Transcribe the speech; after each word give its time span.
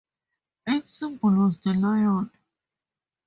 Its 0.65 0.95
symbol 0.97 1.29
was 1.29 1.59
the 1.63 1.75
lion. 1.75 2.31